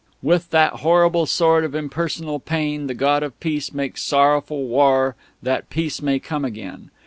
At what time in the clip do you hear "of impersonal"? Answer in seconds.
1.63-2.39